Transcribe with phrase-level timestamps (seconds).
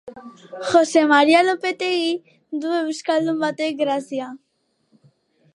[0.69, 2.15] Jose Maria Lopetegi
[2.65, 4.35] du euskaldun batek grazia.